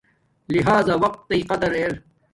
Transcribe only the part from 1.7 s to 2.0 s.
ار